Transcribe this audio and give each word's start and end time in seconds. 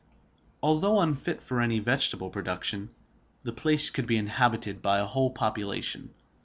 Although 0.63 0.99
unfit 0.99 1.43
for 1.43 1.61
any 1.61 1.77
vegetable 1.77 2.31
production, 2.31 2.89
the 3.43 3.53
place 3.53 3.91
could 3.91 4.07
be 4.07 4.17
inhabited 4.17 4.81
by 4.81 4.97
a 4.97 5.05
whole 5.05 5.29
population. 5.29 6.11